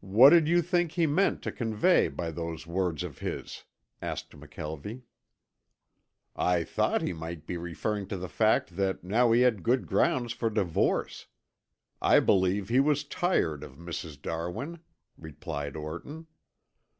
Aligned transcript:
"What 0.00 0.30
did 0.30 0.48
you 0.48 0.60
think 0.60 0.90
he 0.90 1.06
meant 1.06 1.40
to 1.42 1.52
convey 1.52 2.08
by 2.08 2.32
those 2.32 2.66
words 2.66 3.04
of 3.04 3.18
his?" 3.18 3.62
asked 4.02 4.30
McKelvie. 4.30 5.02
"I 6.34 6.64
thought 6.64 7.00
he 7.00 7.12
might 7.12 7.46
be 7.46 7.56
referring 7.56 8.08
to 8.08 8.16
the 8.16 8.28
fact 8.28 8.74
that 8.74 9.04
now 9.04 9.30
he 9.30 9.42
had 9.42 9.62
good 9.62 9.86
grounds 9.86 10.32
for 10.32 10.50
divorce. 10.50 11.28
I 12.00 12.18
believe 12.18 12.70
he 12.70 12.80
was 12.80 13.04
tired 13.04 13.62
of 13.62 13.76
Mrs. 13.76 14.20
Darwin," 14.20 14.80
replied 15.16 15.76
Orton. 15.76 16.26